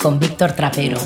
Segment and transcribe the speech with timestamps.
[0.00, 0.98] Con Víctor Trapero.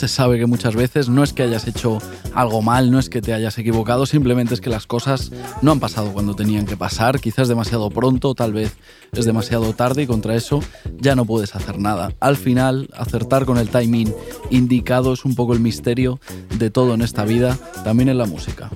[0.00, 1.98] Se sabe que muchas veces no es que hayas hecho
[2.34, 5.78] algo mal, no es que te hayas equivocado, simplemente es que las cosas no han
[5.78, 8.78] pasado cuando tenían que pasar, quizás demasiado pronto, tal vez
[9.12, 10.60] es demasiado tarde y contra eso
[10.98, 12.14] ya no puedes hacer nada.
[12.18, 14.14] Al final, acertar con el timing
[14.48, 16.18] indicado es un poco el misterio
[16.56, 18.70] de todo en esta vida, también en la música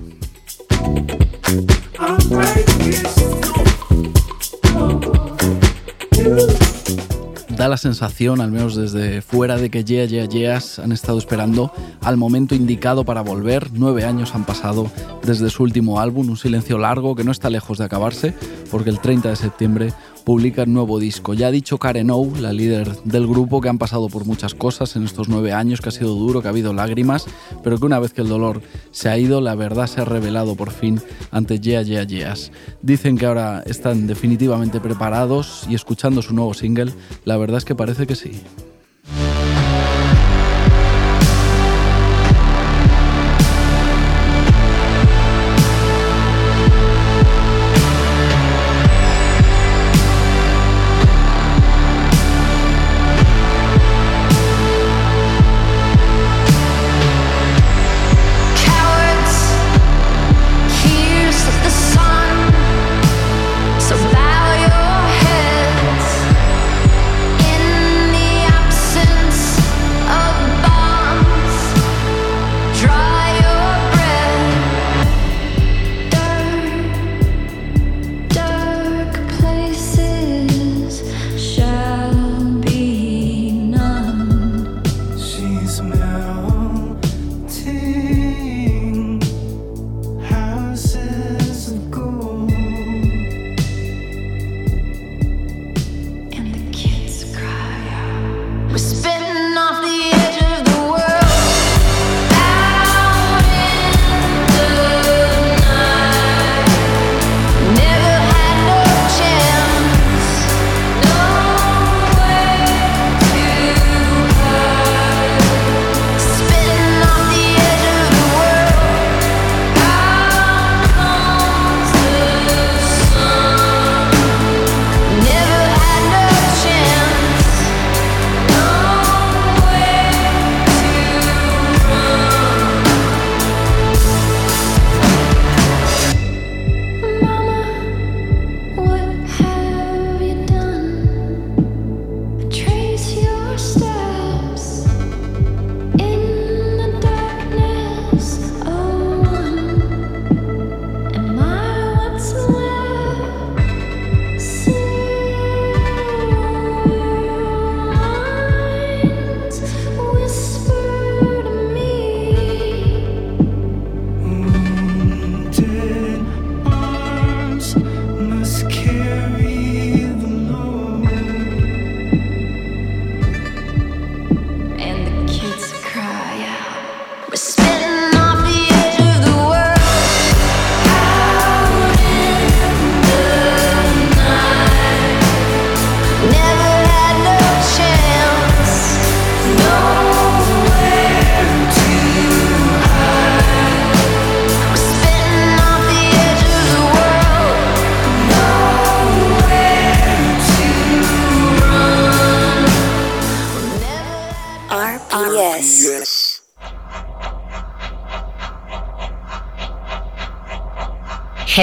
[7.67, 11.71] la sensación, al menos desde fuera, de que Yeah Yeah Yeahs han estado esperando
[12.05, 13.69] al momento indicado para volver.
[13.73, 14.91] Nueve años han pasado
[15.23, 18.33] desde su último álbum, un silencio largo que no está lejos de acabarse,
[18.69, 21.33] porque el 30 de septiembre publica un nuevo disco.
[21.33, 24.95] Ya ha dicho Karen O, la líder del grupo, que han pasado por muchas cosas
[24.95, 27.25] en estos nueve años, que ha sido duro, que ha habido lágrimas,
[27.63, 30.55] pero que una vez que el dolor se ha ido, la verdad se ha revelado
[30.55, 32.51] por fin ante Yeah Yeah Yeahs.
[32.81, 36.93] Dicen que ahora están definitivamente preparados y escuchando su nuevo single,
[37.23, 38.41] la verdad es que parece que sí.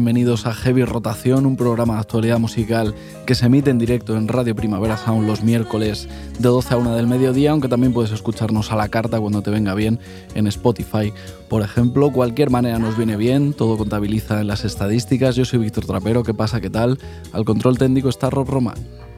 [0.00, 2.94] Bienvenidos a Heavy Rotación, un programa de actualidad musical
[3.26, 6.08] que se emite en directo en Radio Primavera Sound los miércoles
[6.38, 9.50] de 12 a 1 del mediodía, aunque también puedes escucharnos a la carta cuando te
[9.50, 9.98] venga bien
[10.34, 11.12] en Spotify.
[11.50, 15.36] Por ejemplo, cualquier manera nos viene bien, todo contabiliza en las estadísticas.
[15.36, 16.62] Yo soy Víctor Trapero, ¿qué pasa?
[16.62, 16.98] ¿Qué tal?
[17.34, 19.09] Al control técnico está Rob Román.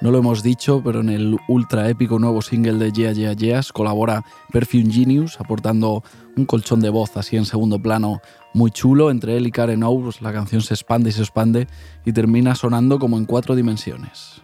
[0.00, 3.72] No lo hemos dicho, pero en el ultra épico nuevo single de Yeah Yeah Yeahs
[3.72, 6.04] colabora Perfume Genius, aportando
[6.36, 8.20] un colchón de voz así en segundo plano
[8.54, 9.10] muy chulo.
[9.10, 11.66] Entre él y Karen Owens la canción se expande y se expande
[12.04, 14.40] y termina sonando como en cuatro dimensiones.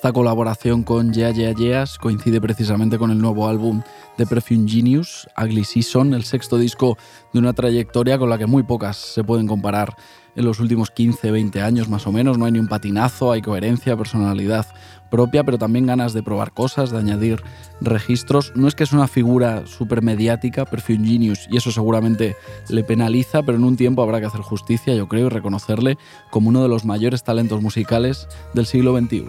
[0.00, 3.82] Esta colaboración con Yeah Yeah Yeahs coincide precisamente con el nuevo álbum
[4.16, 6.96] de Perfume Genius, Ugly Season, el sexto disco
[7.34, 9.94] de una trayectoria con la que muy pocas se pueden comparar
[10.36, 12.38] en los últimos 15, 20 años más o menos.
[12.38, 14.66] No hay ni un patinazo, hay coherencia, personalidad
[15.10, 17.42] propia, pero también ganas de probar cosas, de añadir
[17.82, 18.54] registros.
[18.56, 22.36] No es que es una figura súper mediática, Perfume Genius, y eso seguramente
[22.70, 25.98] le penaliza, pero en un tiempo habrá que hacer justicia, yo creo, y reconocerle
[26.30, 29.26] como uno de los mayores talentos musicales del siglo XXI.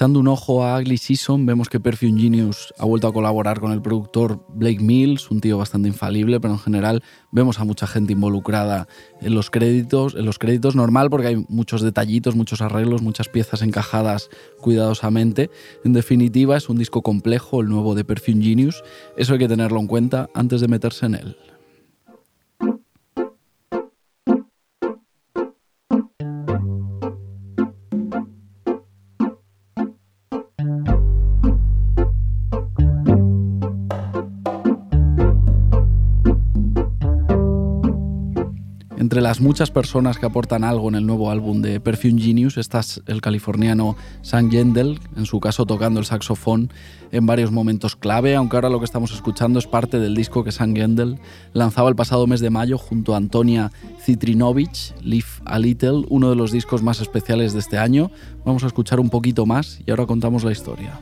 [0.00, 3.70] Echando un ojo a Ugly Season, vemos que Perfume Genius ha vuelto a colaborar con
[3.70, 7.02] el productor Blake Mills, un tío bastante infalible, pero en general
[7.32, 8.88] vemos a mucha gente involucrada
[9.20, 13.60] en los créditos, en los créditos normal porque hay muchos detallitos, muchos arreglos, muchas piezas
[13.60, 14.30] encajadas
[14.62, 15.50] cuidadosamente.
[15.84, 18.82] En definitiva, es un disco complejo, el nuevo de Perfume Genius.
[19.18, 21.36] Eso hay que tenerlo en cuenta antes de meterse en él.
[39.30, 43.20] Las muchas personas que aportan algo en el nuevo álbum de Perfume Genius está el
[43.20, 46.72] californiano Sam Yendel, en su caso tocando el saxofón
[47.12, 50.50] en varios momentos clave, aunque ahora lo que estamos escuchando es parte del disco que
[50.50, 51.20] Sam Yendel
[51.52, 53.70] lanzaba el pasado mes de mayo junto a Antonia
[54.04, 58.10] Citrinovich, Live a Little, uno de los discos más especiales de este año.
[58.44, 60.98] Vamos a escuchar un poquito más y ahora contamos la historia.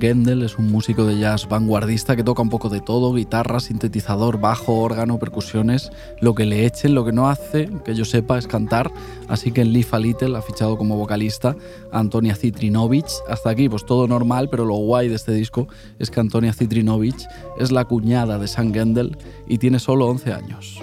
[0.00, 4.40] Gendel es un músico de jazz vanguardista que toca un poco de todo, guitarra, sintetizador,
[4.40, 5.90] bajo, órgano, percusiones,
[6.20, 8.90] lo que le echen, lo que no hace, que yo sepa, es cantar,
[9.28, 11.54] así que en Leaf a Little ha fichado como vocalista
[11.92, 13.12] a Antonia Citrinovich.
[13.28, 17.26] Hasta aquí pues todo normal, pero lo guay de este disco es que Antonia Citrinovich
[17.58, 20.80] es la cuñada de Sam Gendel y tiene solo 11 años.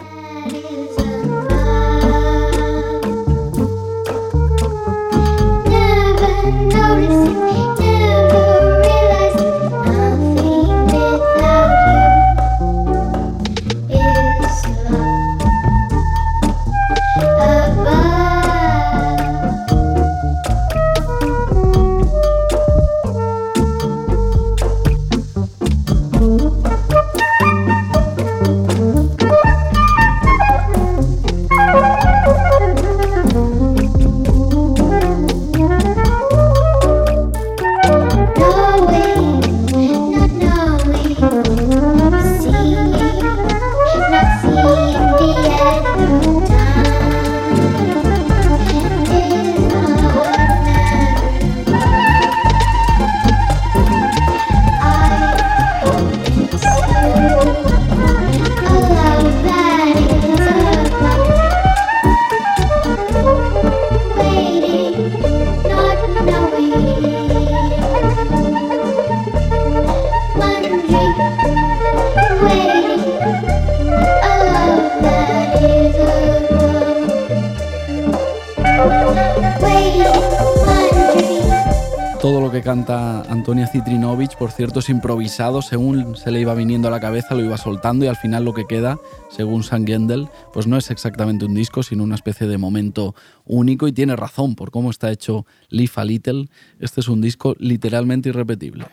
[83.47, 87.45] Antonia Citrinovich, por cierto, es improvisado, según se le iba viniendo a la cabeza lo
[87.45, 88.99] iba soltando y al final lo que queda,
[89.29, 93.87] según San Gendel, pues no es exactamente un disco, sino una especie de momento único
[93.87, 96.49] y tiene razón por cómo está hecho Leaf a Little.
[96.81, 98.85] Este es un disco literalmente irrepetible.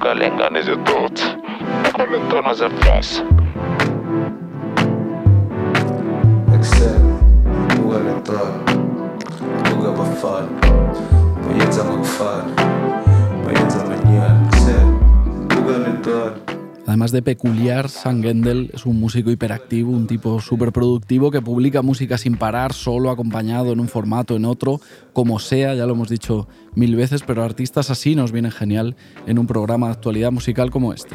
[0.00, 1.22] Lingan is your thoughts.
[1.92, 3.20] Calling down as a force.
[6.54, 7.04] Accept,
[7.84, 8.64] ukaletana,
[9.72, 10.48] ukabafana,
[11.50, 12.44] uyenza ngokufana,
[13.46, 14.39] uyenza manyana.
[16.90, 21.82] Además de peculiar, Sam Gendel es un músico hiperactivo, un tipo súper productivo que publica
[21.82, 24.80] música sin parar, solo, acompañado en un formato, en otro,
[25.12, 28.96] como sea, ya lo hemos dicho mil veces, pero artistas así nos vienen genial
[29.28, 31.14] en un programa de actualidad musical como este.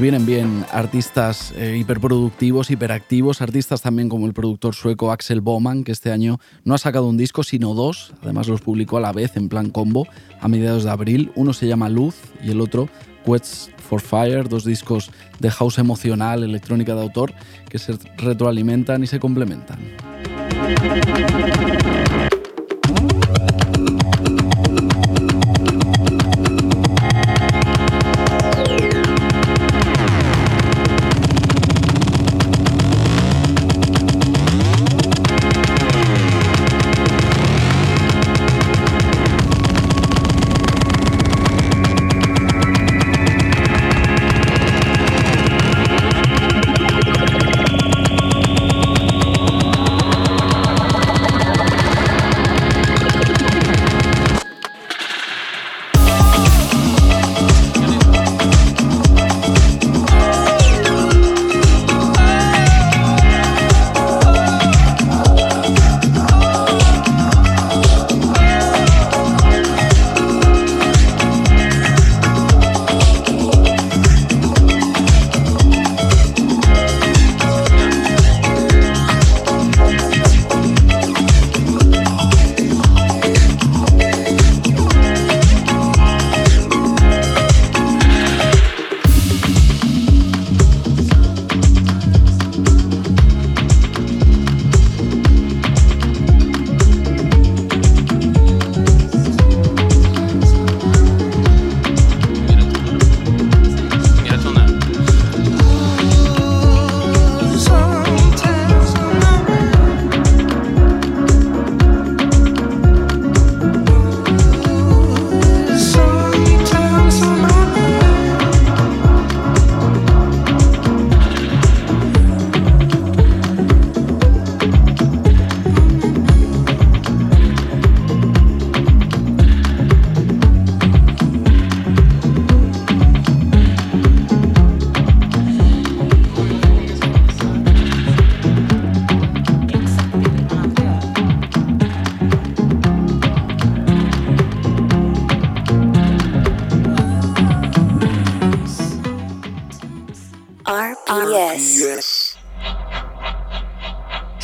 [0.00, 5.90] Vienen bien artistas eh, hiperproductivos, hiperactivos, artistas también como el productor sueco Axel Boman, que
[5.90, 9.36] este año no ha sacado un disco sino dos, además los publicó a la vez
[9.36, 10.06] en plan combo
[10.40, 11.32] a mediados de abril.
[11.34, 12.14] Uno se llama Luz
[12.44, 12.88] y el otro
[13.26, 17.32] Quest for Fire, dos discos de house emocional, electrónica de autor,
[17.68, 19.78] que se retroalimentan y se complementan.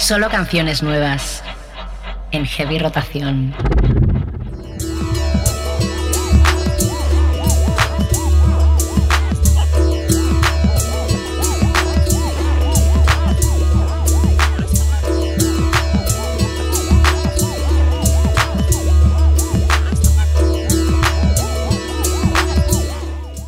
[0.05, 1.43] Solo canciones nuevas
[2.31, 3.55] en heavy rotación.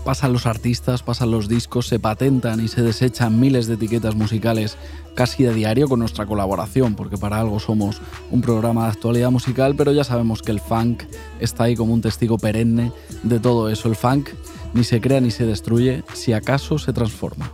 [0.07, 4.79] pasan los artistas, pasan los discos, se patentan y se desechan miles de etiquetas musicales
[5.17, 8.01] casi de diario con nuestra colaboración, porque para algo somos
[8.31, 11.03] un programa de actualidad musical, pero ya sabemos que el funk
[11.41, 12.93] está ahí como un testigo perenne
[13.25, 13.89] de todo eso.
[13.89, 14.29] El funk
[14.75, 17.51] ni se crea ni se destruye, si acaso se transforma.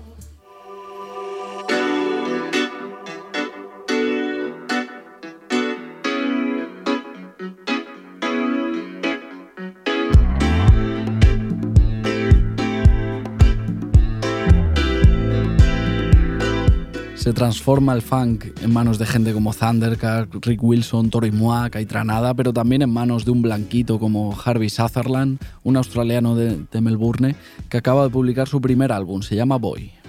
[17.43, 22.53] Transforma el funk en manos de gente como Thundercat, Rick Wilson, Tori Moa, Tranada, pero
[22.53, 27.35] también en manos de un blanquito como Harvey Sutherland, un australiano de Melbourne,
[27.69, 30.02] que acaba de publicar su primer álbum, se llama Boy.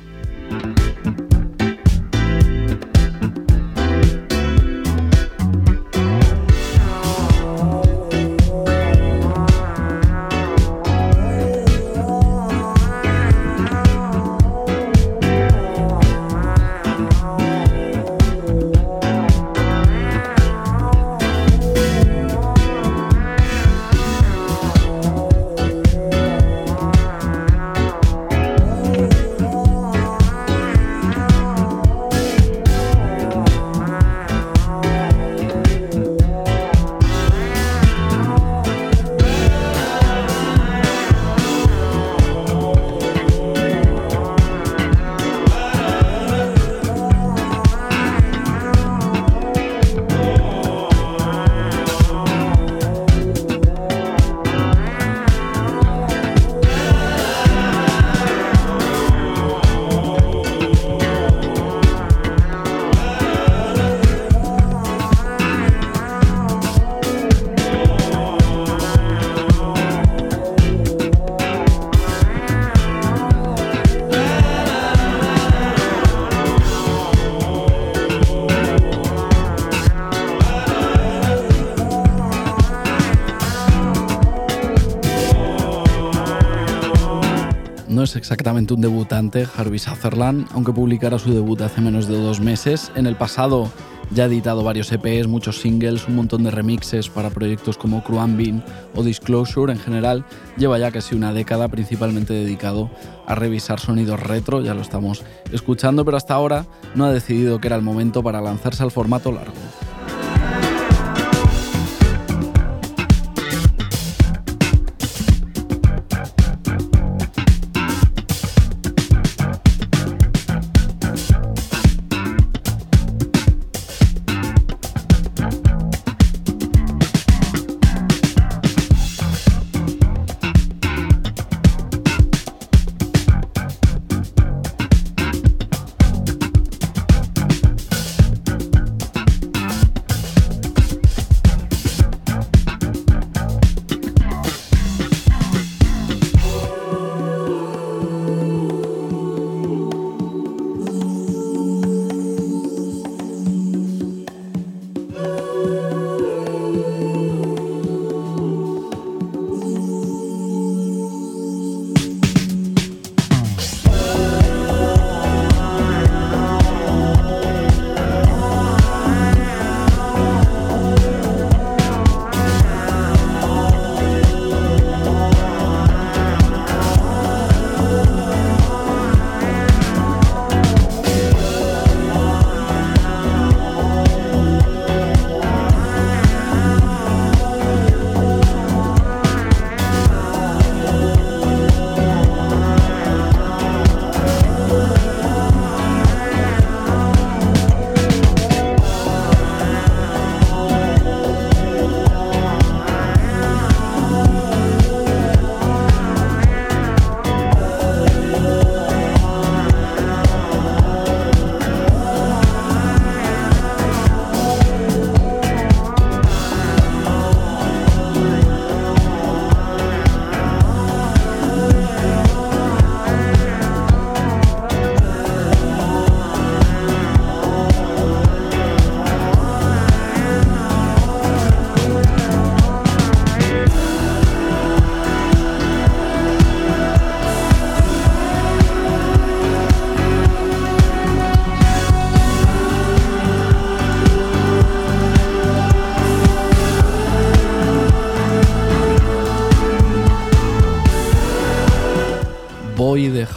[88.23, 92.89] Exactamente un debutante, Harvey Sutherland, aunque publicara su debut hace menos de dos meses.
[92.95, 93.69] En el pasado
[94.11, 98.63] ya ha editado varios EPs, muchos singles, un montón de remixes para proyectos como Cruambin
[98.95, 99.73] o Disclosure.
[99.73, 100.23] En general,
[100.55, 102.89] lleva ya casi una década principalmente dedicado
[103.27, 107.67] a revisar sonidos retro, ya lo estamos escuchando, pero hasta ahora no ha decidido que
[107.67, 109.51] era el momento para lanzarse al formato largo.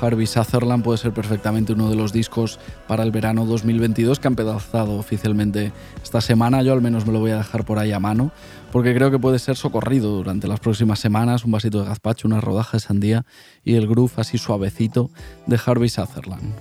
[0.00, 4.36] Harvey Sutherland puede ser perfectamente uno de los discos para el verano 2022 que han
[4.36, 6.62] pedazado oficialmente esta semana.
[6.62, 8.30] Yo al menos me lo voy a dejar por ahí a mano
[8.72, 11.44] porque creo que puede ser socorrido durante las próximas semanas.
[11.44, 13.24] Un vasito de gazpacho, una rodaja de sandía
[13.64, 15.10] y el groove así suavecito
[15.46, 16.54] de Harvey Sutherland.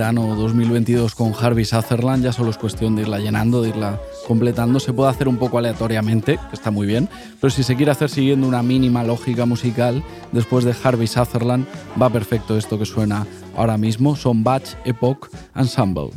[0.00, 4.80] Verano 2022 con Harvey Sutherland, ya solo es cuestión de irla llenando, de irla completando.
[4.80, 7.06] Se puede hacer un poco aleatoriamente, que está muy bien,
[7.38, 11.66] pero si se quiere hacer siguiendo una mínima lógica musical, después de Harvey Sutherland,
[12.00, 13.26] va perfecto esto que suena
[13.58, 14.16] ahora mismo.
[14.16, 16.08] Son Batch Epoch Ensemble.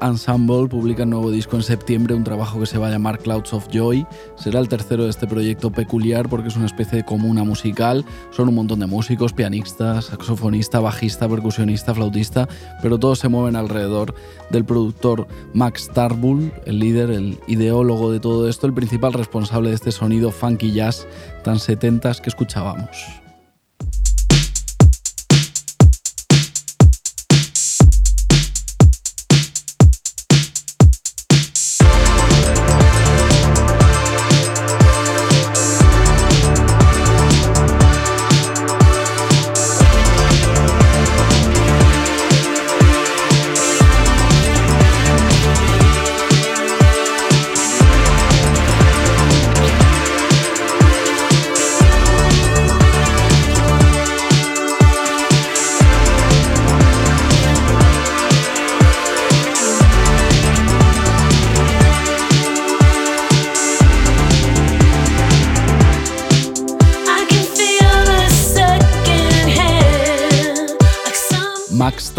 [0.00, 3.52] Ensemble publica un nuevo disco en septiembre, un trabajo que se va a llamar Clouds
[3.52, 4.04] of Joy.
[4.36, 8.04] Será el tercero de este proyecto peculiar porque es una especie de comuna musical.
[8.32, 12.48] Son un montón de músicos, pianistas, saxofonista, bajista, percusionista, flautista,
[12.82, 14.14] pero todos se mueven alrededor
[14.50, 19.76] del productor Max Tarbull, el líder, el ideólogo de todo esto, el principal responsable de
[19.76, 21.06] este sonido funky jazz
[21.44, 23.23] tan setentas que escuchábamos.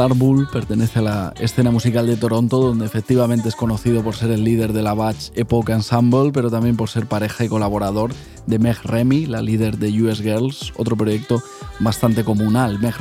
[0.06, 4.44] Starbull pertenece a la escena musical de Toronto, donde efectivamente es conocido por ser el
[4.44, 8.12] líder de la Batch Epoch Ensemble, pero también por ser pareja y colaborador
[8.46, 11.42] de Meg Remy, la líder de US Girls, otro proyecto
[11.80, 12.78] bastante comunal.
[12.78, 12.94] Meg,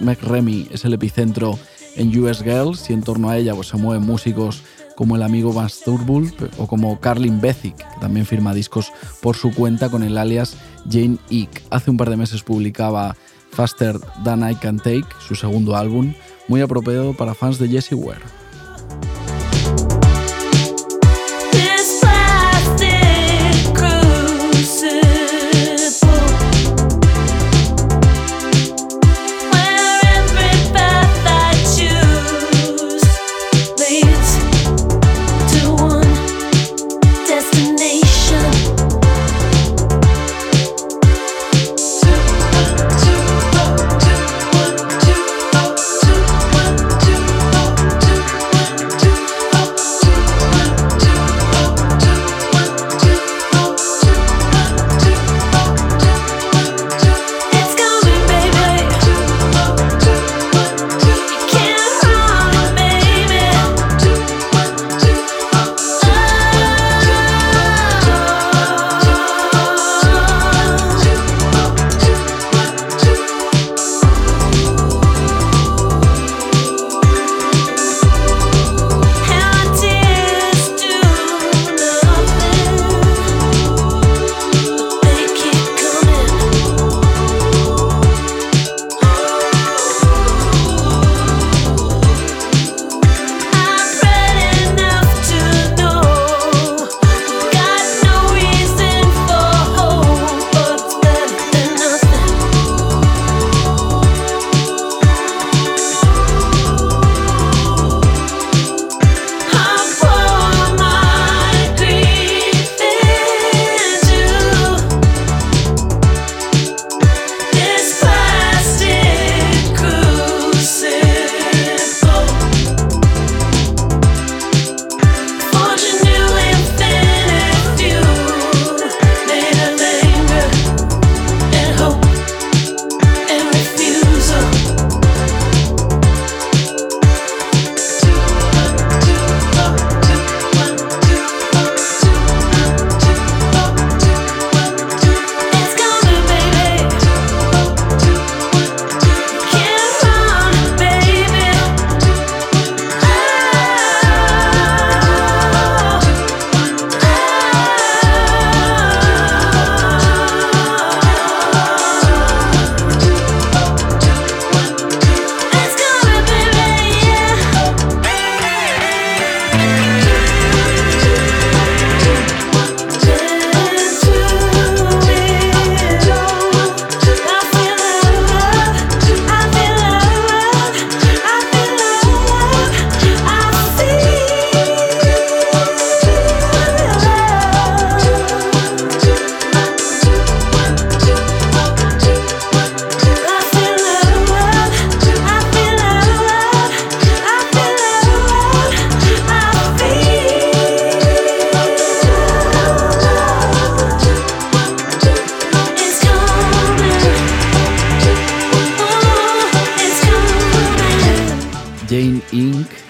[0.00, 1.58] Meg Remy es el epicentro
[1.96, 4.62] en US Girls y en torno a ella pues, se mueven músicos
[4.94, 9.52] como el amigo Van Sturbull o como Carlin Bethick, que también firma discos por su
[9.52, 10.56] cuenta con el alias
[10.88, 11.64] Jane Eek.
[11.70, 13.16] Hace un par de meses publicaba
[13.50, 16.12] Faster Than I Can Take, su segundo álbum,
[16.48, 18.22] muy apropiado para fans de Jessie Ware.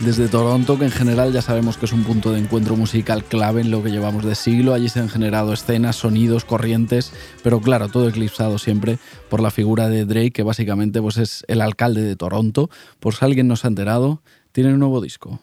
[0.07, 3.83] Que en general ya sabemos que es un punto de encuentro musical clave en lo
[3.83, 4.73] que llevamos de siglo.
[4.73, 8.99] Allí se han generado escenas, sonidos, corrientes, pero claro, todo eclipsado siempre
[9.29, 12.71] por la figura de Drake, que básicamente pues, es el alcalde de Toronto.
[13.01, 15.41] Por si alguien no se ha enterado, tiene un nuevo disco.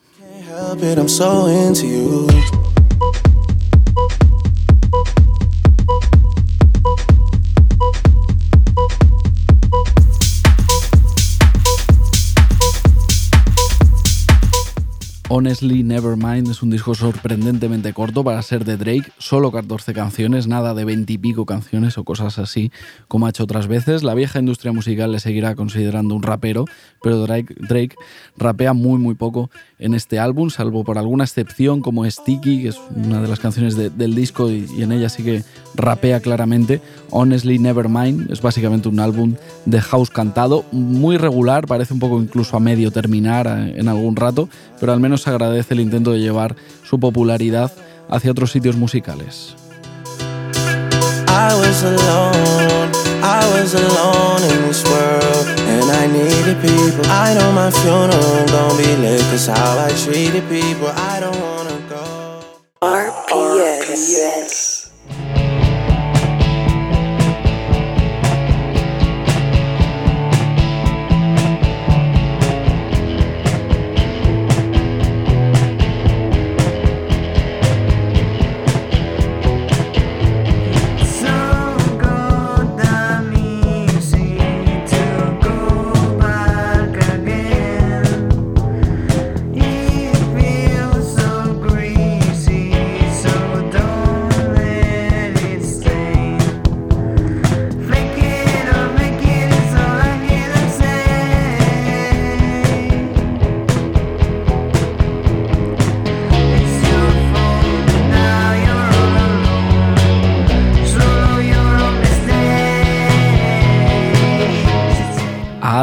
[15.36, 20.76] Honestly Nevermind es un disco sorprendentemente corto para ser de Drake, solo 14 canciones, nada
[20.76, 22.72] de 20 y pico canciones o cosas así
[23.08, 24.04] como ha hecho otras veces.
[24.04, 26.66] La vieja industria musical le seguirá considerando un rapero,
[27.02, 27.96] pero Drake, Drake
[28.38, 29.50] rapea muy muy poco
[29.84, 33.76] en este álbum, salvo por alguna excepción como Sticky, que es una de las canciones
[33.76, 35.44] del disco y, en ella sí que
[35.76, 36.80] rapea claramente.
[37.10, 42.56] Honestly Nevermind es básicamente un álbum de house cantado, muy regular, parece un poco incluso
[42.56, 44.48] a medio terminar eh, en algún rato,
[44.80, 47.70] pero al menos agradece el intento de llevar su popularidad
[48.10, 49.54] hacia otros sitios musicales.
[55.86, 57.06] When I needed people.
[57.08, 60.88] I know my funeral gon' be lit, cause how I treated people.
[60.88, 62.04] I don't wanna go.
[62.82, 64.73] RPS.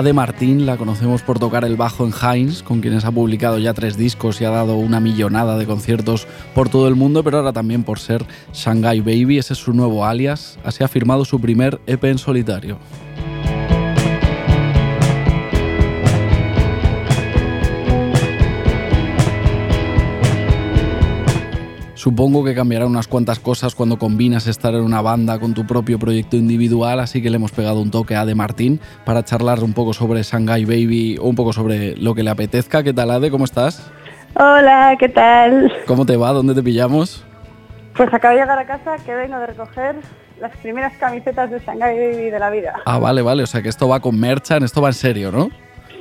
[0.00, 3.58] A Ade Martín la conocemos por tocar el bajo en Heinz, con quienes ha publicado
[3.58, 7.36] ya tres discos y ha dado una millonada de conciertos por todo el mundo, pero
[7.36, 8.24] ahora también por ser
[8.54, 12.78] Shanghai Baby, ese es su nuevo alias, así ha firmado su primer EP en solitario.
[22.00, 25.98] Supongo que cambiará unas cuantas cosas cuando combinas estar en una banda con tu propio
[25.98, 29.74] proyecto individual, así que le hemos pegado un toque a Ade Martín para charlar un
[29.74, 32.82] poco sobre Shanghai Baby o un poco sobre lo que le apetezca.
[32.82, 33.30] ¿Qué tal, Ade?
[33.30, 33.92] ¿Cómo estás?
[34.34, 35.70] Hola, ¿qué tal?
[35.86, 36.32] ¿Cómo te va?
[36.32, 37.22] ¿Dónde te pillamos?
[37.94, 39.96] Pues acabo de llegar a casa que vengo de recoger
[40.40, 42.80] las primeras camisetas de Shanghai Baby de la vida.
[42.86, 43.42] Ah, vale, vale.
[43.42, 45.50] O sea que esto va con merchan, esto va en serio, ¿no?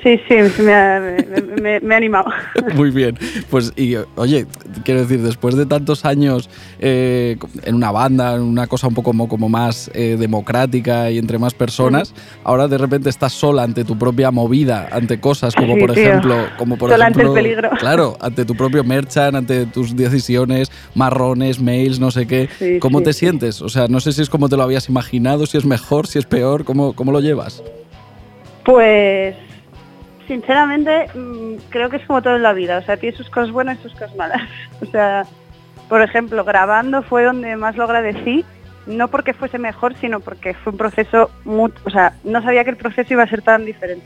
[0.01, 2.25] Sí, sí, me ha, me- me- me ha animado.
[2.75, 3.17] Muy bien.
[3.49, 4.45] Pues, y oye,
[4.85, 9.09] quiero decir, después de tantos años eh, en una banda, en una cosa un poco
[9.09, 13.83] como, como más eh, democrática y entre más personas, ahora de repente estás sola ante
[13.83, 16.03] tu propia movida, ante cosas como Sí, por tío.
[16.03, 17.69] ejemplo, como por Sola ante el ejemplo, peligro.
[17.79, 22.47] claro, ante tu propio merchant, ante tus decisiones, marrones, mails, no sé qué.
[22.57, 23.61] Sí, ¿Cómo sí, te sientes?
[23.61, 26.19] O sea, no sé si es como te lo habías imaginado, si es mejor, si
[26.19, 27.63] es peor, ¿cómo, cómo lo llevas?
[28.63, 29.35] Pues,
[30.29, 32.77] sinceramente, mm, creo que es como todo en la vida.
[32.77, 34.41] O sea, tiene sus cosas buenas y sus cosas malas.
[34.81, 35.25] O sea,
[35.89, 38.45] por ejemplo, grabando fue donde más lo agradecí.
[38.87, 41.71] No porque fuese mejor, sino porque fue un proceso muy...
[41.83, 44.05] O sea, no sabía que el proceso iba a ser tan diferente.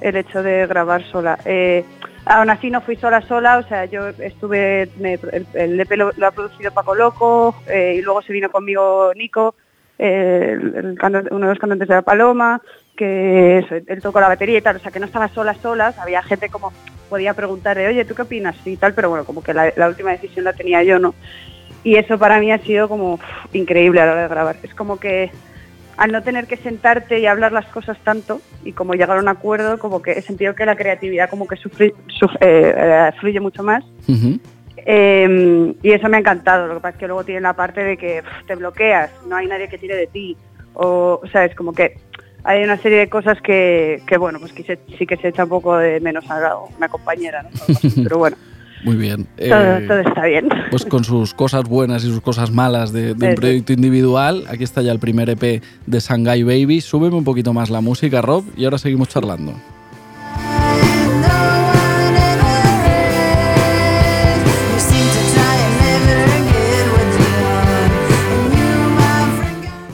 [0.00, 1.38] El hecho de grabar sola.
[1.44, 1.84] Eh,
[2.24, 6.10] aún así no fui sola sola, o sea, yo estuve, me- el, el EP lo,
[6.16, 9.54] lo ha producido Paco Loco eh, y luego se vino conmigo Nico,
[9.98, 12.60] eh, el- el uno de los cantantes de La Paloma,
[13.00, 15.94] que eso, él tocó la batería y tal, o sea, que no estaba sola sola,
[15.98, 16.70] había gente como
[17.08, 18.54] podía preguntarle, oye, ¿tú qué opinas?
[18.66, 21.14] Y tal, pero bueno, como que la, la última decisión la tenía yo, ¿no?
[21.82, 23.22] Y eso para mí ha sido como uf,
[23.54, 24.56] increíble a la hora de grabar.
[24.62, 25.30] Es como que
[25.96, 29.28] al no tener que sentarte y hablar las cosas tanto y como llegar a un
[29.28, 33.40] acuerdo, como que he sentido que la creatividad como que sufri- suf- eh, eh, fluye
[33.40, 33.82] mucho más.
[34.76, 36.66] Eh, y eso me ha encantado.
[36.66, 39.46] Lo que pasa es que luego tiene la parte de que te bloqueas, no hay
[39.46, 40.36] nadie que tire de ti.
[40.74, 41.96] O, o sea, es como que
[42.44, 45.44] hay una serie de cosas que, que bueno, pues que se- sí que se echa
[45.44, 47.50] un poco de menos a una compañera, ¿no?
[48.02, 48.36] Pero bueno,
[48.82, 49.26] Muy bien.
[49.36, 50.48] todo, Eh, todo está bien.
[50.70, 54.44] pues con sus cosas buenas y sus cosas malas de, de un proyecto individual.
[54.48, 56.80] Aquí está ya el primer EP de Shanghai Baby.
[56.80, 59.52] Súbeme un poquito más la música, Rob, y ahora seguimos charlando.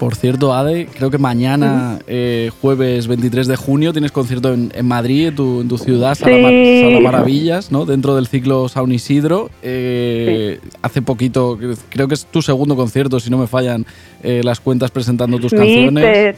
[0.07, 4.87] Por cierto, Ade, creo que mañana, eh, jueves 23 de junio, tienes concierto en, en
[4.87, 6.81] Madrid, en tu, en tu ciudad, Sala, Mar- Sí.
[6.85, 7.87] Sala Maravillas, ¿no?
[7.87, 9.51] Dentro del ciclo Saun Isidro.
[9.65, 13.85] Eh, Hace poquito, creo que es tu segundo concierto, si no me fallan
[14.23, 16.37] eh, las cuentas presentando tus canciones.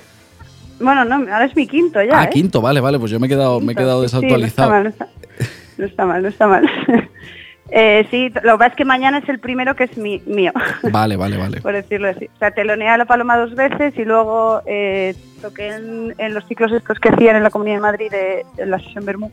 [0.81, 2.21] Bueno, no, ahora es mi quinto ya.
[2.21, 2.31] ah, ¿eh?
[2.33, 4.71] quinto, vale, vale, pues yo me he quedado, me he quedado sí, desactualizado.
[4.83, 5.43] no, está mal, no, está,
[5.77, 6.71] no está mal, no está mal.
[7.71, 10.53] Eh, sí, lo que pasa es que mañana es el primero que es mi, mío,
[10.91, 11.61] Vale, vale, vale.
[11.61, 12.27] por decirlo así.
[12.35, 16.47] O sea, teloneé a La Paloma dos veces y luego eh, toqué en, en los
[16.47, 19.31] ciclos estos que hacían en la Comunidad de Madrid de, de la sesión Bermú.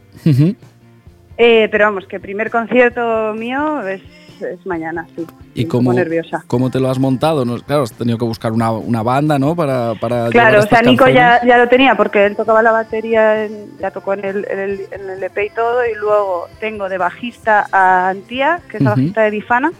[1.37, 4.01] Eh, pero vamos, que primer concierto mío es,
[4.41, 5.25] es mañana, sí.
[5.53, 6.43] ¿Y cómo, nerviosa.
[6.47, 7.45] cómo te lo has montado?
[7.45, 9.55] No, claro, has tenido que buscar una, una banda, ¿no?
[9.55, 13.45] Para, para Claro, o sea, Nico ya, ya lo tenía porque él tocaba la batería,
[13.45, 16.89] en- ya tocó en el, en, el, en el EP y todo, y luego tengo
[16.89, 18.99] de bajista a Antía, que es la Ujú.
[19.01, 19.71] bajista de Bifana,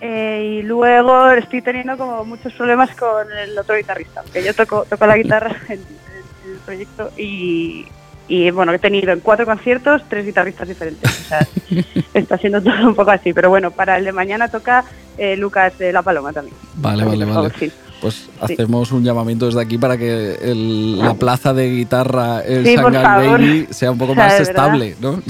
[0.00, 4.84] Eh, y luego estoy teniendo como muchos problemas con el otro guitarrista, porque yo toco,
[4.88, 7.84] toco la guitarra en el proyecto y,
[8.28, 11.46] y, bueno, he tenido en cuatro conciertos tres guitarristas diferentes, o sea,
[12.14, 14.84] está siendo todo un poco así, pero bueno, para el de mañana toca
[15.16, 16.54] eh, Lucas de La Paloma también.
[16.74, 17.38] Vale, vale, vale.
[17.38, 17.72] Agustín.
[18.00, 22.76] Pues hacemos un llamamiento desde aquí para que el- la plaza de guitarra, el Sí.
[22.76, 25.20] Baby, sea un poco O sea, más estable, ¿no?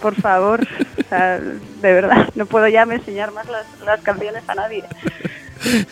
[0.00, 0.60] Por favor,
[0.98, 4.84] o sea, de verdad, no puedo ya me enseñar más las, las canciones a nadie.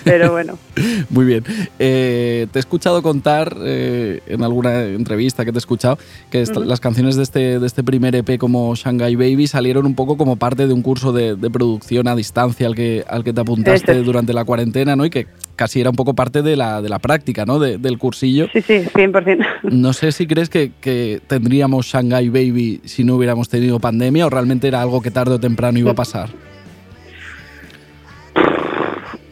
[0.05, 0.59] Pero bueno,
[1.11, 1.45] Muy bien.
[1.79, 5.99] Eh, te he escuchado contar eh, en alguna entrevista que te he escuchado
[6.31, 9.95] que esta- las canciones de este, de este primer EP como Shanghai Baby salieron un
[9.95, 13.33] poco como parte de un curso de, de producción a distancia al que, al que
[13.33, 14.05] te apuntaste es.
[14.05, 15.05] durante la cuarentena, ¿no?
[15.05, 17.59] Y que casi era un poco parte de la, de la práctica, ¿no?
[17.59, 18.49] De- del cursillo.
[18.53, 19.45] sí, sí, 100%.
[19.71, 24.31] No sé si crees que, que tendríamos Shanghai Baby si no hubiéramos tenido pandemia o
[24.31, 26.31] realmente era algo que tarde o temprano iba a pasar.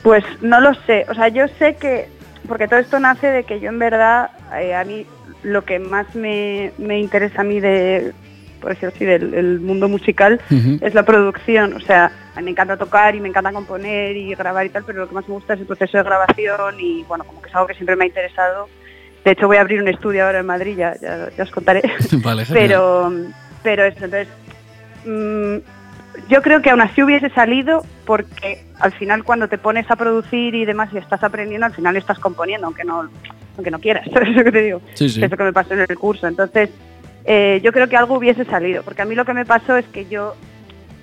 [0.02, 2.08] Pues no lo sé, o sea, yo sé que,
[2.48, 4.30] porque todo esto nace de que yo en verdad,
[4.60, 5.06] eh, a mí
[5.42, 8.12] lo que más me, me interesa a mí de,
[8.60, 10.40] por decirlo así, del el mundo musical
[10.80, 14.34] es la producción, o sea, a mí me encanta tocar y me encanta componer y
[14.34, 17.02] grabar y tal, pero lo que más me gusta es el proceso de grabación y
[17.04, 18.68] bueno, como que es algo que siempre me ha interesado.
[19.24, 21.82] De hecho voy a abrir un estudio ahora en Madrid, ya, ya, ya os contaré.
[22.24, 23.12] Vale, pero
[23.62, 24.28] pero eso entonces
[25.04, 25.56] mm,
[26.28, 30.54] yo creo que aún así hubiese salido porque al final cuando te pones a producir
[30.54, 33.08] y demás y estás aprendiendo al final estás componiendo aunque no
[33.56, 34.82] aunque no quieras ¿sabes lo que te digo?
[34.94, 35.20] Sí, sí.
[35.20, 36.70] Que es lo que me pasó en el curso entonces
[37.24, 39.86] eh, yo creo que algo hubiese salido porque a mí lo que me pasó es
[39.86, 40.34] que yo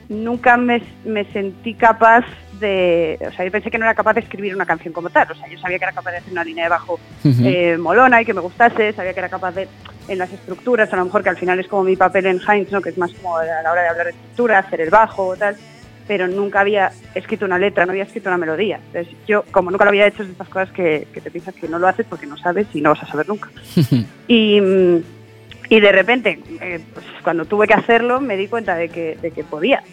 [0.09, 2.25] nunca me, me sentí capaz
[2.59, 5.31] de o sea yo pensé que no era capaz de escribir una canción como tal
[5.31, 8.21] o sea yo sabía que era capaz de hacer una línea de bajo eh, molona
[8.21, 9.67] y que me gustase, sabía que era capaz de,
[10.07, 12.71] en las estructuras, a lo mejor que al final es como mi papel en Heinz,
[12.71, 12.81] ¿no?
[12.81, 15.35] que es más como a la hora de hablar de estructura, hacer el bajo o
[15.35, 15.55] tal,
[16.07, 18.79] pero nunca había escrito una letra, no había escrito una melodía.
[18.87, 21.53] Entonces yo, como nunca lo había hecho, es de estas cosas que, que te piensas
[21.53, 23.49] que no lo haces porque no sabes y no vas a saber nunca.
[24.27, 24.59] y,
[25.69, 29.31] y de repente, eh, pues, cuando tuve que hacerlo, me di cuenta de que, de
[29.31, 29.83] que podía,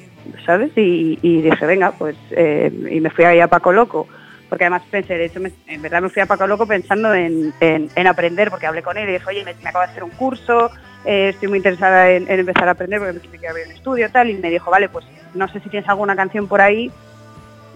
[0.44, 0.70] ¿sabes?
[0.76, 4.06] Y, y dije, venga, pues, eh, y me fui ahí a Paco Loco,
[4.48, 7.52] porque además pensé, de hecho, me- en verdad me fui a Paco Loco pensando en,
[7.60, 10.04] en- en aprender, porque hablé con él y dije, oye, me, me acabo de hacer
[10.04, 10.70] un curso,
[11.04, 14.10] eh, estoy muy interesada en, en empezar a aprender porque me quiero abrir un estudio
[14.10, 15.04] tal, y me dijo, vale, pues
[15.34, 16.90] no sé si tienes alguna canción por ahí,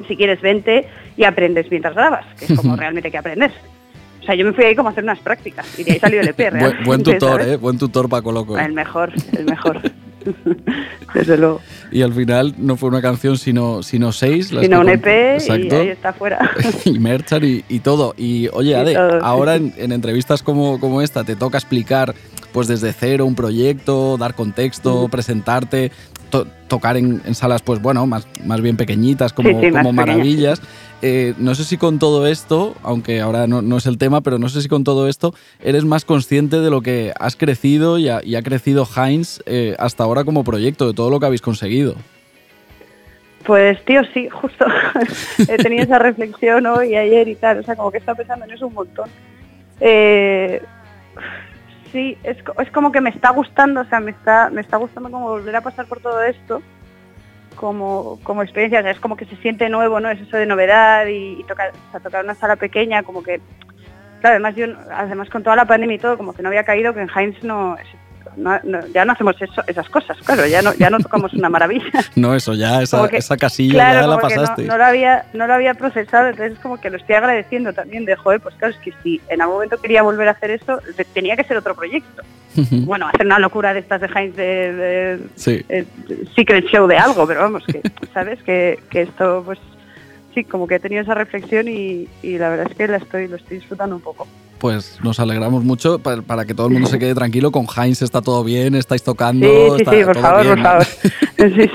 [0.09, 0.87] si quieres vente
[1.17, 3.53] y aprendes mientras grabas, que es como realmente que aprendes.
[4.21, 6.21] O sea, yo me fui ahí como a hacer unas prácticas y de ahí salió
[6.21, 6.51] el EP.
[6.61, 7.41] Buen, buen tutor.
[7.43, 7.57] ¿eh?
[7.57, 8.59] Buen tutor Paco Loco.
[8.59, 9.81] El mejor, el mejor.
[11.15, 11.61] Desde luego.
[11.91, 14.53] Y al final no fue una canción, sino, sino seis.
[14.53, 15.11] las Sino que un EP y
[15.43, 15.77] Exacto.
[15.81, 16.51] ahí está fuera.
[16.85, 18.15] y Merchant y, y todo.
[18.17, 19.73] Y oye, Y Ade, todo, ahora sí.
[19.77, 22.15] en, en entrevistas como, como esta te toca explicar
[22.53, 25.93] pues desde cero un proyecto, dar contexto, presentarte,
[26.31, 29.95] to- tocar en, en salas pues bueno, más, más bien pequeñitas como, Sí, sí, como
[29.95, 30.61] pequeñas.
[31.03, 34.39] Eh, no sé si con todo esto, aunque ahora no, no es el tema, pero
[34.39, 38.09] no sé si con todo esto eres más consciente de lo que has crecido y
[38.09, 41.95] ha, crecido Heinz eh, hasta ahora como proyecto, de todo lo que habéis conseguido.
[43.45, 44.67] Pues tío, sí, justo.
[45.49, 47.61] He tenido esa reflexión hoy y ayer y tal.
[47.61, 49.09] O sea, como que estado pensando en eso un montón.
[49.81, 50.63] Eh,
[51.91, 55.11] sí, es, es como que me está gustando, o sea, me está, me está gustando
[55.11, 56.61] como volver a pasar por todo esto
[57.61, 58.81] como, como experiencia.
[58.91, 60.11] Es como que se siente nuevo, ¿no?
[60.11, 63.39] Es eso de novedad y, y tocar, o sea, tocar una sala pequeña, como que...
[64.21, 66.95] Claro, además, yo, además con toda la pandemia y todo, como que no había caído
[66.95, 67.77] que en Heinz no...
[68.37, 71.49] no- no- ya no hacemos eso, esas cosas, claro, ya no, ya no tocamos una
[71.49, 71.91] maravilla.
[72.17, 74.07] No, eso ya, esa, que- esa casilla Claro, ya la
[74.67, 78.05] no- lo había, no lo había procesado, entonces es como que lo estoy agradeciendo también
[78.05, 80.79] de, joder, pues claro, es que si en algún momento quería volver a hacer eso,
[80.97, 82.23] te- tenía que ser otro proyecto.
[82.71, 85.65] Bueno, hacer una locura de estas de Heinz de, de- Sí.
[85.69, 85.85] eh,
[86.35, 87.81] secret show de algo, pero vamos, que
[88.13, 89.59] sabes que, que esto, pues
[90.35, 93.29] sí, como que he tenido esa reflexión y, y la verdad es que la estoy,
[93.29, 94.27] lo estoy disfrutando un poco.
[94.61, 97.51] Pues nos alegramos mucho para, para que todo el mundo se quede tranquilo.
[97.51, 99.47] Con Heinz está todo bien, estáis tocando.
[99.47, 100.87] Sí, sí, está sí, por todo favor, bien, por favor.
[101.41, 101.71] Sí,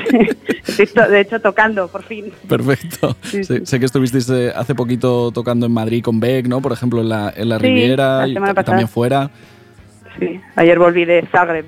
[0.67, 0.83] sí.
[0.83, 2.31] Estoy de hecho tocando, por fin.
[2.47, 3.17] Perfecto.
[3.23, 6.61] Sí, sé, que estuvisteis eh, hace poquito tocando en Madrid con Beck, ¿no?
[6.61, 9.31] Por ejemplo, en la, en la Riviera la y, y también fuera.
[10.19, 11.65] Sí, ayer volví de Zagreb.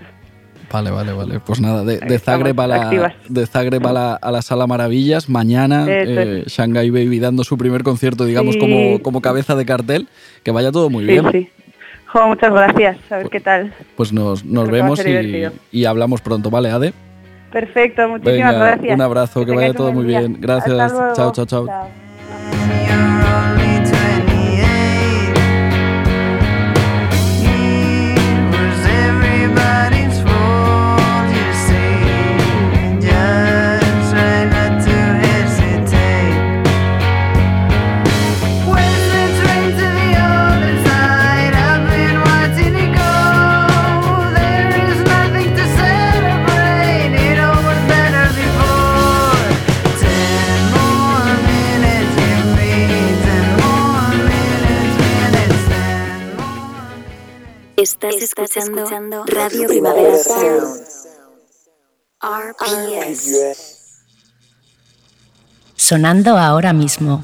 [0.71, 1.39] Vale, vale, vale.
[1.39, 5.29] Pues nada, de, de Zagreb, a la, de Zagreb a la, a la Sala Maravillas.
[5.29, 8.59] Mañana, eh, Shanghai Baby dando su primer concierto, digamos, Sí.
[8.59, 10.07] como, como cabeza de cartel.
[10.43, 11.31] Que vaya todo muy Sí, bien.
[11.31, 11.49] sí.
[12.07, 13.73] Jo, muchas gracias, a ver qué tal.
[13.95, 16.93] Pues nos, nos vemos y, y hablamos pronto, ¿vale, Ade?
[17.51, 18.95] Perfecto, muchísimas Venga, gracias.
[18.95, 20.37] un abrazo, que vaya todo muy bien.
[20.39, 20.93] Gracias.
[21.15, 21.45] Chao, chao.
[21.45, 21.87] Chao.
[57.87, 60.83] Estás, escuchando, Radio Primavera Sound.
[62.21, 63.93] RPS.
[65.73, 67.23] Sonando ahora mismo.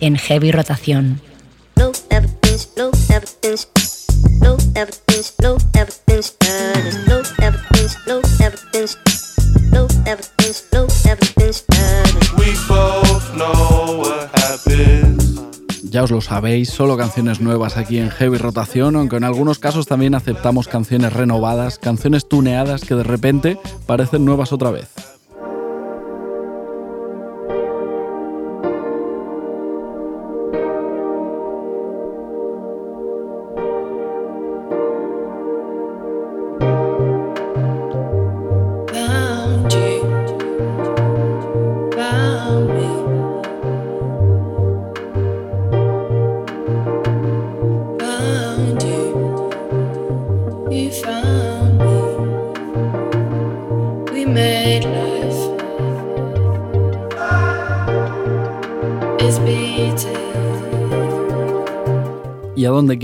[0.00, 1.20] En heavy rotación.
[1.76, 3.68] No evidence, no evidence,
[4.40, 8.96] no evidence, no evidence, no evidence, no evidence,
[9.70, 11.33] no evidence, no evidence.
[15.94, 19.86] Ya os lo sabéis, solo canciones nuevas aquí en Heavy Rotación, aunque en algunos casos
[19.86, 25.13] también aceptamos canciones renovadas, canciones tuneadas que de repente parecen nuevas otra vez.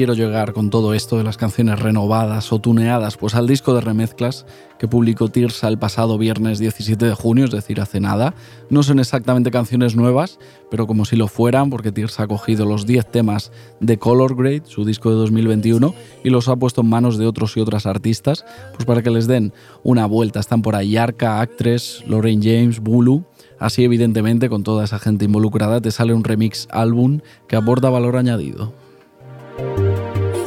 [0.01, 3.19] Quiero llegar con todo esto de las canciones renovadas o tuneadas?
[3.19, 4.47] Pues al disco de remezclas
[4.79, 8.33] que publicó Tirsa el pasado viernes 17 de junio, es decir, hace nada.
[8.71, 10.39] No son exactamente canciones nuevas,
[10.71, 14.63] pero como si lo fueran, porque Tirsa ha cogido los 10 temas de Color Grade,
[14.65, 15.95] su disco de 2021,
[16.25, 19.27] y los ha puesto en manos de otros y otras artistas, pues para que les
[19.27, 20.41] den una vuelta.
[20.41, 23.25] Están por ahí Arca, Actress, Lorraine James, Bulu.
[23.59, 28.17] Así, evidentemente, con toda esa gente involucrada, te sale un remix álbum que aporta valor
[28.17, 28.73] añadido.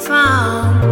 [0.03, 0.82] You found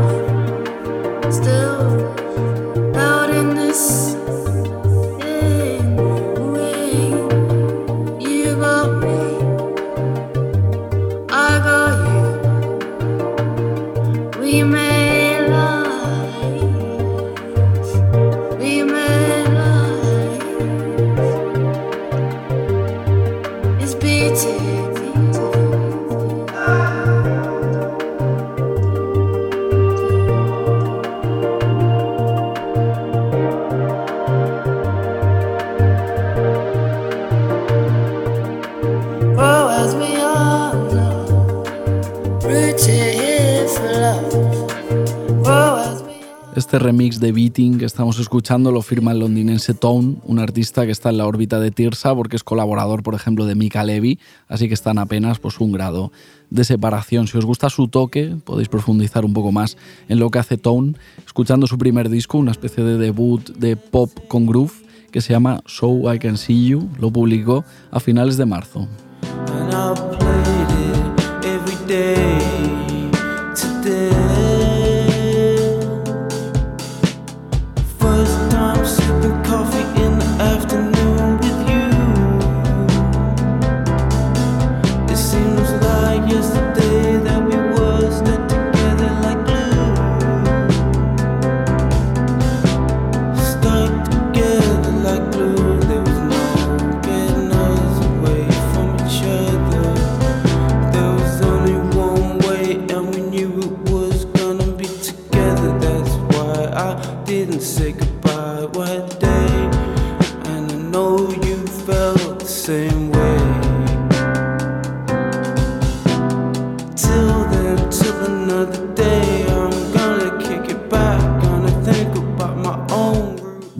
[46.72, 50.93] Este remix de Beating que estamos escuchando lo firma el londinense Tone, un artista que
[50.93, 54.69] está en la órbita de Tirsa porque es colaborador, por ejemplo, de Mika Levy, así
[54.69, 56.13] que están apenas pues, un grado
[56.49, 57.28] de separación.
[57.28, 59.76] Si os gusta su toque, podéis profundizar un poco más
[60.07, 60.93] en lo que hace Tone,
[61.26, 64.72] escuchando su primer disco, una especie de debut de pop con groove
[65.11, 68.88] que se llama So I Can See You, lo publicó a finales de marzo.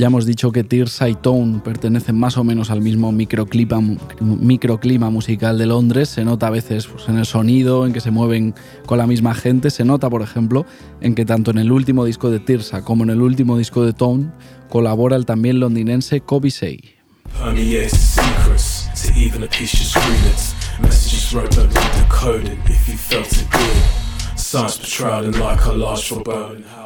[0.02, 3.80] Ya hemos dicho que Tirsa y Tone pertenecen más o menos al mismo microclima,
[5.12, 6.10] musical de Londres.
[6.10, 8.56] Se nota a veces pues, en el sonido, en que se mueven
[8.88, 9.70] con la misma gente.
[9.70, 10.66] Se nota, por ejemplo,
[11.02, 13.93] en que tanto en el último disco de Tirsa como en el último disco de
[13.93, 14.32] Tone
[14.70, 16.95] colabora el también londinense Kobe Say.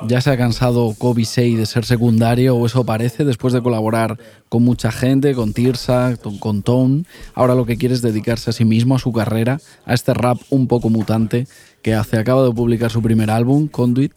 [0.07, 4.17] Ya se ha cansado Kobe Say de ser secundario, o eso parece, después de colaborar
[4.49, 7.05] con mucha gente, con Tirsa, con Tone.
[7.33, 10.39] Ahora lo que quiere es dedicarse a sí mismo, a su carrera, a este rap
[10.49, 11.47] un poco mutante
[11.81, 12.17] que hace.
[12.17, 14.13] Acaba de publicar su primer álbum, Conduit.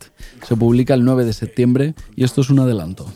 [0.46, 3.06] Se publica el 9 de septiembre y esto es un adelanto.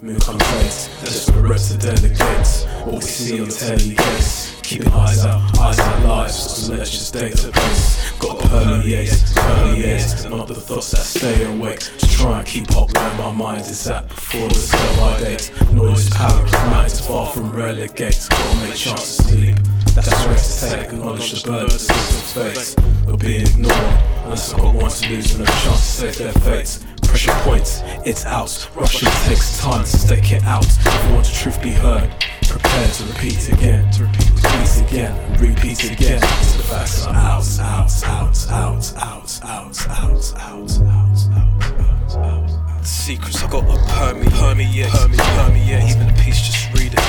[0.00, 2.46] Moon complaints, desperate to delegate.
[2.84, 4.60] What we see on telly case.
[4.62, 8.18] Keeping eyes out, eyes out lives, so let's just database.
[8.20, 11.80] Got permeate, permeate, not the thoughts that stay awake.
[11.80, 15.50] To try and keep up where my mind is at before the sell date.
[15.72, 18.24] Noise power, nights far from relegate.
[18.30, 19.56] Gotta make chance to sleep.
[19.96, 22.76] That's rest take, acknowledge the burden of system's face.
[23.08, 23.74] Or being ignored,
[24.22, 26.84] unless I've got one to lose and a chance to save their fates.
[27.08, 28.68] Pressure points, it's out.
[28.76, 30.64] Rushing takes time to stake it out.
[30.66, 32.10] If you want the truth be heard,
[32.42, 36.20] prepare to repeat again, to repeat, repeat again, repeat again.
[36.20, 42.86] So the facts out, out, out, out, out, out, out, out, out, out, out.
[42.86, 45.90] Secrets I got a permeate, permeate, permeate, permeate.
[45.90, 47.00] Even a piece, just read it.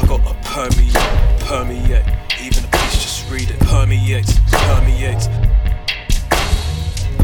[0.00, 0.94] I got a permeate,
[1.42, 2.06] permeate.
[2.40, 3.58] Even a piece, just read it.
[3.58, 5.28] Permeate, permeate.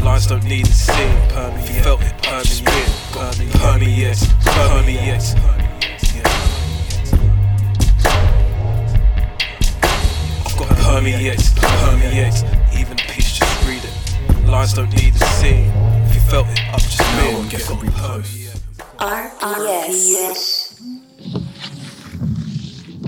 [0.03, 1.29] Lines don't need a scene.
[1.29, 5.35] Permeate, you felt it, permeate, permeate, permeate, permeate.
[10.45, 12.43] I've got permeate, permeate.
[12.77, 14.45] Even a piece, just read it.
[14.45, 15.71] Lines don't need a scene.
[16.07, 18.59] If you felt it, up just now and get repost.
[18.99, 20.75] RPS.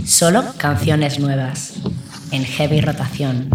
[0.06, 1.74] Solo canciones nuevas.
[2.32, 3.50] En heavy rotación.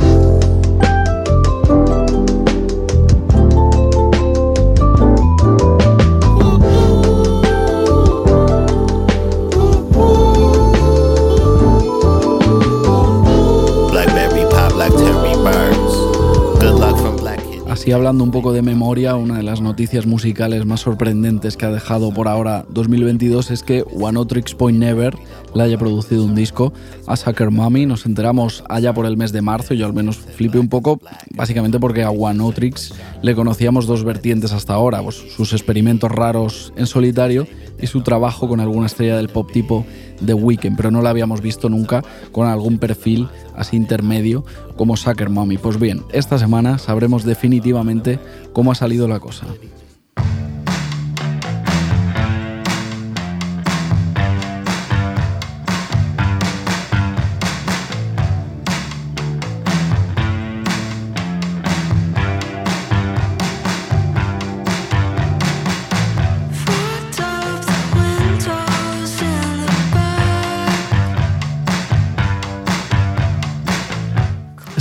[17.90, 21.72] Así hablando un poco de memoria, una de las noticias musicales más sorprendentes que ha
[21.72, 24.20] dejado por ahora 2022 es que One
[24.56, 25.16] Point Never
[25.56, 26.72] le haya producido un disco
[27.08, 27.86] a Sucker Mommy.
[27.86, 31.00] Nos enteramos allá por el mes de marzo y yo al menos flipé un poco,
[31.34, 32.40] básicamente porque a One
[33.22, 37.48] le conocíamos dos vertientes hasta ahora, pues sus experimentos raros en solitario
[37.82, 39.84] y su trabajo con alguna estrella del pop tipo
[40.24, 42.02] The Weeknd, pero no la habíamos visto nunca
[42.32, 44.44] con algún perfil así intermedio
[44.76, 45.58] como Sucker Mommy.
[45.58, 48.18] Pues bien, esta semana sabremos definitivamente
[48.52, 49.46] cómo ha salido la cosa.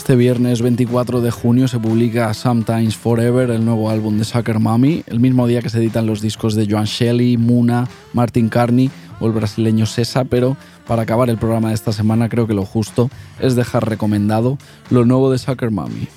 [0.10, 5.04] Este viernes 24 de junio se publica Sometimes Forever, el nuevo álbum de Sucker Mommy,
[5.06, 8.90] el mismo día que se editan los discos de Joan Shelley, Muna, Martin Carney
[9.20, 10.58] o el brasileño Sesa, pero
[10.88, 14.58] para acabar el programa de esta semana creo que lo justo es dejar recomendado
[14.90, 16.08] lo nuevo de Sucker Mommy.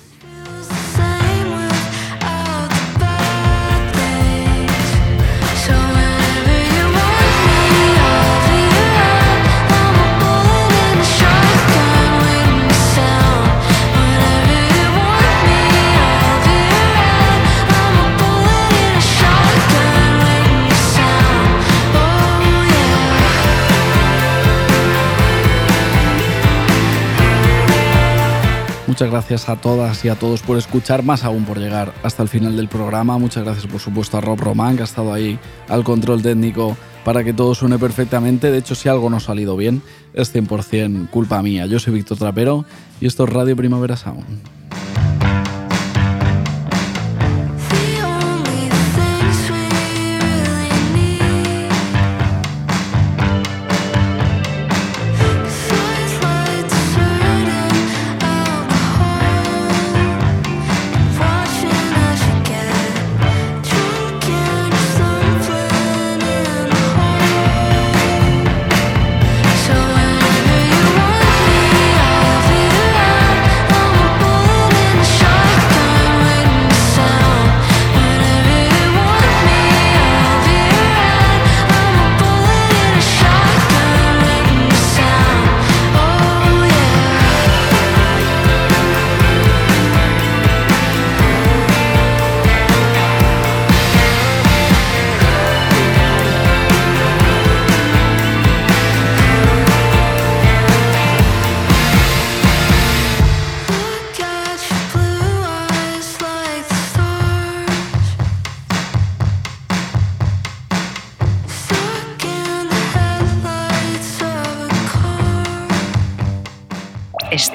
[28.93, 32.29] Muchas gracias a todas y a todos por escuchar, más aún por llegar hasta el
[32.29, 33.17] final del programa.
[33.17, 37.23] Muchas gracias por supuesto a Rob Román, que ha estado ahí al control técnico para
[37.23, 38.51] que todo suene perfectamente.
[38.51, 39.81] De hecho, si algo no ha salido bien,
[40.13, 41.65] es 100% culpa mía.
[41.65, 42.65] Yo soy Víctor Trapero
[43.01, 44.62] y esto es Radio Primavera Sound.